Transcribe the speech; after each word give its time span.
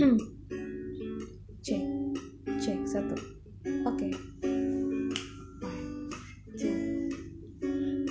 cek 1.66 1.84
cek 2.56 2.80
satu. 2.88 3.16
Oke. 3.84 4.08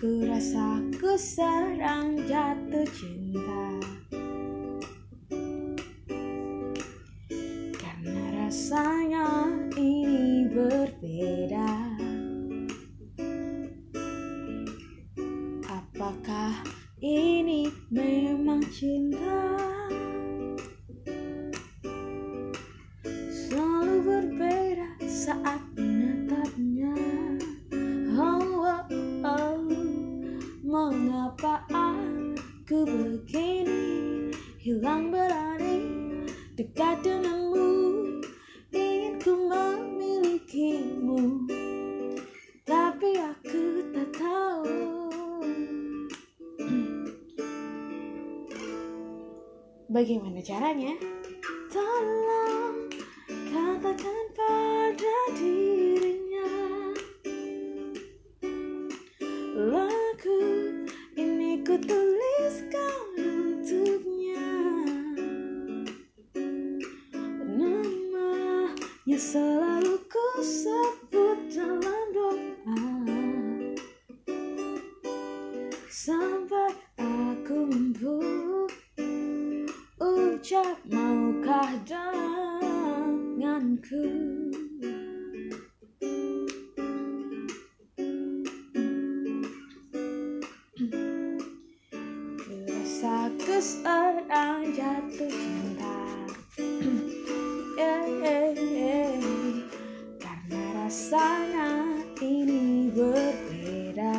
Ku 0.00 0.24
rasa 0.24 0.80
ku 0.96 1.12
serang 1.20 2.16
jatuh 2.24 2.88
cinta. 2.88 3.64
Karena 7.76 8.24
rasanya 8.32 9.52
ini 9.76 10.48
berbeda. 10.48 11.72
Apakah 15.68 16.64
ini 17.04 17.68
memang 17.92 18.64
cinta 18.72 19.53
aku 32.74 32.90
begini 32.90 34.34
hilang 34.58 35.14
berani 35.14 35.78
dekat 36.58 37.06
denganmu. 37.06 37.70
Ingin 38.74 39.14
ku 39.22 39.46
memilikimu 39.46 41.46
tapi 42.66 43.14
aku 43.14 43.62
tak 43.94 44.10
tahu. 44.18 44.74
Bagaimana 49.86 50.42
caranya? 50.42 50.98
Tolong 51.70 52.90
katakan 53.54 54.22
pada 54.34 55.18
dirinya. 55.38 56.50
Lagu 59.62 60.42
ini 61.14 61.62
ku 61.62 61.78
Namanya 69.04 69.20
selalu 69.20 70.00
ku 70.08 70.40
sebut 70.40 71.52
dalam 71.52 72.06
doa. 72.16 72.72
Sampai 75.92 76.72
aku 76.96 77.68
mampu 77.68 78.16
ucap 80.00 80.80
maukah 80.88 81.68
denganku? 81.84 83.12
Ku 93.44 93.56
seorang 93.60 94.72
jatuh 94.72 95.28
cinta. 95.28 95.92
Yeah, 97.74 98.06
yeah. 98.06 98.43
Rasanya 100.94 101.98
ini 102.22 102.86
berbeda 102.94 104.14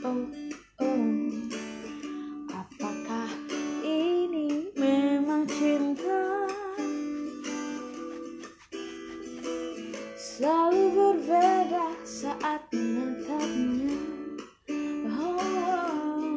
Oh, 0.00 0.24
oh 0.80 1.12
Apakah 2.56 3.28
ini 3.84 4.72
memang 4.80 5.44
cinta? 5.44 6.48
Selalu 10.16 10.82
berbeda 10.96 11.84
saat 12.08 12.64
menatapnya. 12.72 13.92
Oh, 15.20 16.32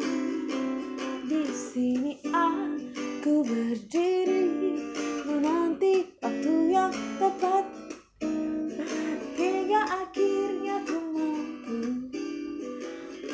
di 1.24 1.48
sini 1.56 2.20
aku 2.36 3.48
berdiri 3.48 4.09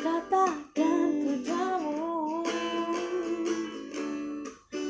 katakan 0.06 1.10
padamu. 1.26 2.46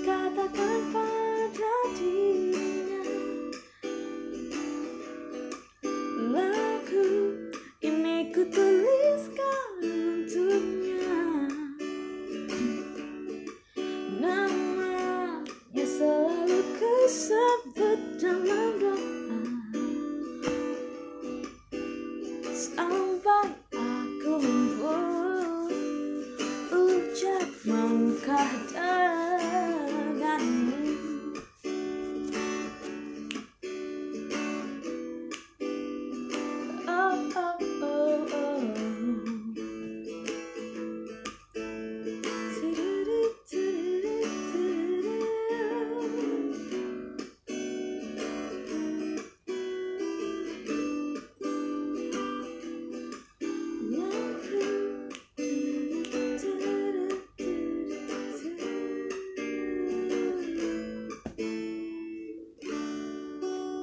Katakan 0.03 0.80
pada 0.92 1.76
dirinya. 1.96 3.03
Lagu 6.36 7.31
ini 7.80 8.28
ku 8.36 8.44
tuliskan 8.52 9.72
untuknya. 9.88 11.47
Namanya 14.20 15.47
selalu 15.80 16.59
ku 16.76 16.94
sebut 17.08 18.20
dalam 18.20 18.72
doa. 18.84 19.00
Sampai 22.52 23.65
maukah 28.16 29.15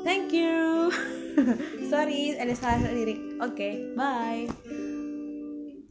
Thank 0.02 0.34
you. 0.34 0.90
Sorry, 1.90 2.34
salah 2.58 2.90
lirik. 2.90 3.38
Oke, 3.38 3.54
okay, 3.54 3.72
bye. 3.94 4.81